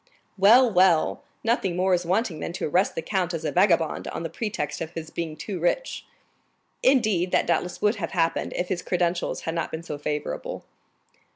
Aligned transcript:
"Well, 0.35 0.73
well! 0.73 1.21
Nothing 1.43 1.75
more 1.75 1.93
is 1.93 2.07
wanting 2.07 2.39
than 2.39 2.53
to 2.53 2.65
arrest 2.67 2.95
the 2.95 3.03
count 3.03 3.35
as 3.35 3.45
a 3.45 3.51
vagabond, 3.51 4.07
on 4.07 4.23
the 4.23 4.31
pretext 4.31 4.81
of 4.81 4.89
his 4.93 5.11
being 5.11 5.37
too 5.37 5.59
rich." 5.59 6.07
"Indeed, 6.81 7.29
that 7.33 7.45
doubtless 7.45 7.83
would 7.83 7.97
have 7.97 8.13
happened 8.13 8.53
if 8.55 8.69
his 8.69 8.81
credentials 8.81 9.41
had 9.41 9.53
not 9.53 9.69
been 9.69 9.83
so 9.83 9.99
favorable." 9.99 10.65